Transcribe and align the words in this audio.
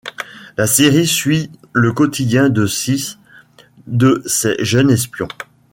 La 0.57 0.65
série 0.65 1.05
suit 1.05 1.51
le 1.73 1.93
quotidien 1.93 2.49
de 2.49 2.65
six 2.65 3.19
de 3.85 4.23
ces 4.25 4.55
jeunes 4.65 4.89
espions. 4.89 5.27